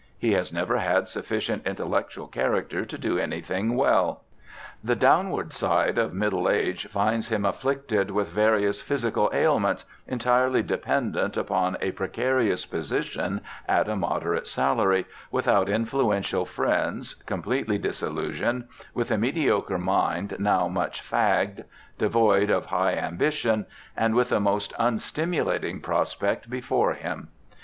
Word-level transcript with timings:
He 0.17 0.31
has 0.33 0.51
never 0.51 0.79
had 0.79 1.07
sufficient 1.07 1.61
intellectual 1.67 2.25
character 2.27 2.85
to 2.87 2.97
do 2.97 3.19
anything 3.19 3.75
well. 3.75 4.23
The 4.83 4.95
downward 4.95 5.53
side 5.53 5.99
of 5.99 6.11
middle 6.11 6.49
age 6.49 6.87
finds 6.89 7.27
him 7.29 7.45
afflicted 7.45 8.09
with 8.09 8.27
various 8.29 8.81
physical 8.81 9.29
ailments, 9.31 9.85
entirely 10.07 10.63
dependent 10.63 11.37
upon 11.37 11.77
a 11.81 11.91
precarious 11.91 12.65
position 12.65 13.41
at 13.67 13.87
a 13.87 13.95
moderate 13.95 14.47
salary, 14.47 15.05
without 15.29 15.69
influential 15.69 16.47
friends, 16.47 17.13
completely 17.27 17.77
disillusioned, 17.77 18.67
with 18.95 19.11
a 19.11 19.19
mediocre 19.19 19.77
mind 19.77 20.33
now 20.39 20.67
much 20.67 21.03
fagged, 21.03 21.63
devoid 21.99 22.49
of 22.49 22.65
high 22.65 22.93
ambition, 22.95 23.67
and 23.95 24.15
with 24.15 24.31
a 24.31 24.39
most 24.39 24.73
unstimulating 24.79 25.79
prospect 25.79 26.49
before 26.49 26.93
him. 26.93 27.27